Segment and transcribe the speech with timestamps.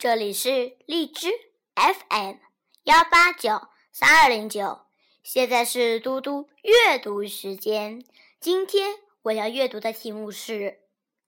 [0.00, 1.28] 这里是荔枝
[1.74, 2.36] FM
[2.84, 4.86] 幺八九三二零九，
[5.22, 8.02] 现在是嘟嘟阅读时间。
[8.40, 10.54] 今天我要阅读的题目是《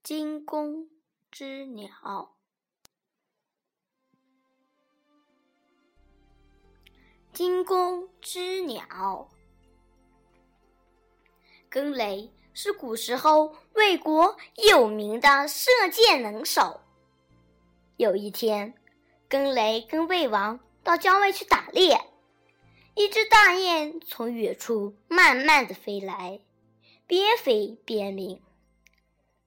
[0.03, 0.89] 惊弓
[1.31, 1.91] 之鸟》。
[7.35, 9.29] 惊弓之鸟，
[11.69, 16.81] 更雷是古时候魏国有名的射箭能手。
[18.03, 18.75] 有一天，
[19.29, 22.01] 更雷跟魏王到郊外去打猎，
[22.97, 26.41] 一只大雁从远处慢慢的飞来，
[27.07, 28.43] 边飞边鸣。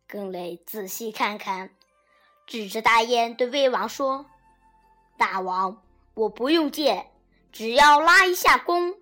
[0.07, 1.75] 更雷仔细看看，
[2.47, 4.25] 指着大雁对魏王说
[5.19, 7.11] ：“大王，我不用箭。”
[7.51, 8.95] 只要拉一下弓，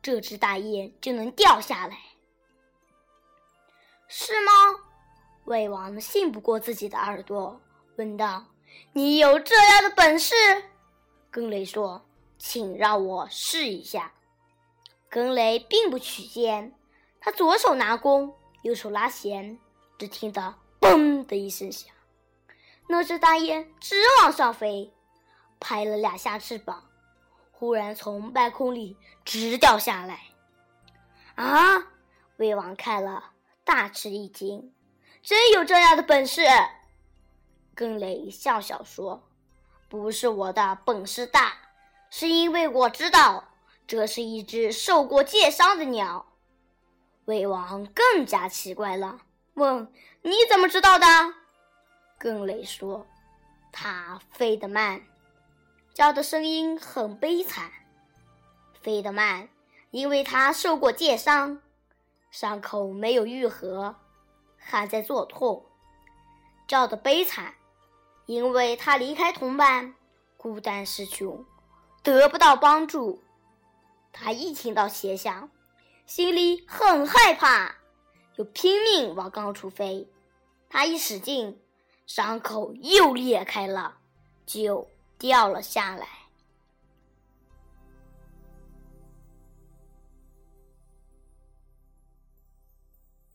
[0.00, 1.98] 这只大雁就能掉下来，
[4.08, 4.52] 是吗？
[5.44, 7.60] 魏王信不过自己的耳朵，
[7.96, 8.46] 问道
[8.92, 10.34] ：“你有这样的本事？”
[11.30, 12.04] 更雷说
[12.38, 14.12] ：“请让我试一下。”
[15.10, 16.74] 更雷并不取剑，
[17.20, 19.58] 他左手拿弓，右手拉弦，
[19.98, 21.94] 只听得“嘣”的一声响，
[22.88, 24.92] 那只大雁直往上飞，
[25.58, 26.84] 拍了两下翅膀。
[27.50, 30.20] 忽然从半空里直掉下来，
[31.34, 31.88] 啊！
[32.36, 33.32] 魏王看了
[33.64, 34.72] 大吃一惊，
[35.22, 36.42] 真有这样的本事。
[37.78, 39.22] 更雷笑笑说
[39.88, 41.52] ：“不是我的本事大，
[42.10, 43.44] 是因为我知道
[43.86, 46.26] 这是一只受过箭伤的鸟。”
[47.26, 49.20] 魏王更加奇怪了，
[49.54, 51.06] 问：“你怎么知道的？”
[52.18, 53.06] 更雷说
[53.70, 55.00] ：“它飞得慢。”
[55.94, 57.70] 叫的声音很悲惨，
[58.80, 59.48] 飞得慢，
[59.92, 61.62] 因为他受过箭伤，
[62.32, 63.94] 伤口没有愈合，
[64.56, 65.62] 还在作痛；
[66.66, 67.54] 叫的悲惨，
[68.28, 69.94] 因为他离开同伴，
[70.36, 71.44] 孤单失穷，
[72.02, 73.22] 得不到帮助。
[74.12, 75.50] 他一听到鞋响，
[76.04, 77.74] 心里很害怕，
[78.36, 80.06] 就拼命往高处飞。
[80.68, 81.58] 他一使劲，
[82.06, 83.96] 伤口又裂开了，
[84.46, 84.88] 就。
[85.20, 86.06] 掉了下来。